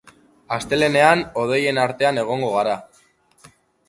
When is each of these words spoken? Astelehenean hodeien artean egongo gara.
Astelehenean 0.55 1.19
hodeien 1.41 1.79
artean 1.81 2.21
egongo 2.21 2.49
gara. 2.55 2.73